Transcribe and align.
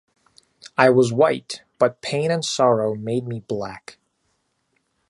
I 0.79 0.89
was 0.89 1.13
white 1.13 1.61
but 1.77 2.01
pain 2.01 2.31
and 2.31 2.43
sorrow 2.43 2.95
made 2.95 3.27
me 3.27 3.41
black. 3.41 3.99